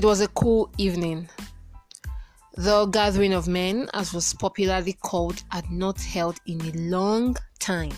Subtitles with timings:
[0.00, 1.28] It was a cool evening.
[2.56, 7.92] The gathering of men, as was popularly called, had not held in a long time.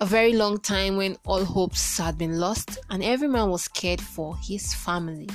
[0.00, 4.00] A very long time when all hopes had been lost and every man was cared
[4.00, 5.28] for his family.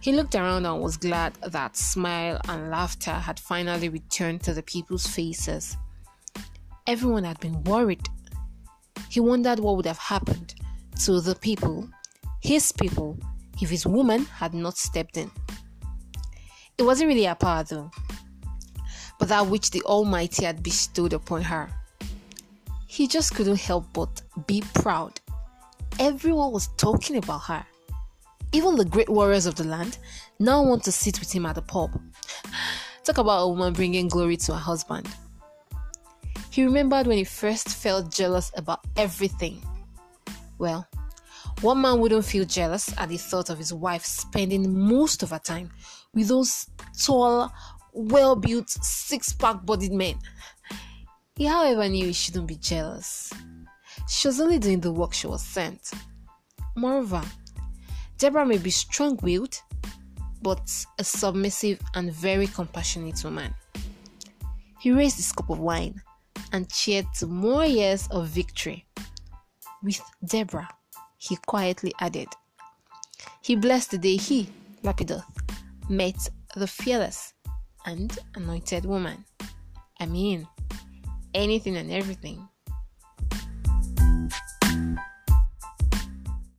[0.00, 4.64] He looked around and was glad that smile and laughter had finally returned to the
[4.64, 5.76] people's faces.
[6.88, 8.08] Everyone had been worried.
[9.08, 10.56] He wondered what would have happened
[11.04, 11.88] to the people,
[12.40, 13.16] his people,
[13.60, 15.30] if his woman had not stepped in.
[16.78, 17.90] It wasn't really a power though,
[19.18, 21.68] but that which the Almighty had bestowed upon her.
[22.86, 25.20] He just couldn't help but be proud.
[25.98, 27.64] Everyone was talking about her.
[28.52, 29.98] Even the great warriors of the land
[30.38, 31.90] now want to sit with him at the pub.
[33.04, 35.08] Talk about a woman bringing glory to her husband.
[36.50, 39.62] He remembered when he first felt jealous about everything.
[40.58, 40.86] Well,
[41.62, 45.38] one man wouldn't feel jealous at the thought of his wife spending most of her
[45.38, 45.70] time
[46.14, 46.66] with those
[47.04, 47.52] tall,
[47.92, 50.16] well built, six pack bodied men.
[51.36, 53.32] He, however, knew he shouldn't be jealous.
[54.08, 55.90] She was only doing the work she was sent.
[56.76, 57.22] Moreover,
[58.18, 59.56] Deborah may be strong willed,
[60.42, 63.54] but a submissive and very compassionate woman.
[64.78, 66.02] He raised his cup of wine
[66.52, 68.86] and cheered to more years of victory.
[69.82, 70.68] With Deborah,
[71.20, 72.28] he quietly added,
[73.42, 74.48] He blessed the day he,
[74.82, 75.24] Lapidoth,
[75.88, 76.16] met
[76.56, 77.34] the fearless
[77.84, 79.24] and anointed woman.
[80.00, 80.48] I mean,
[81.34, 82.48] anything and everything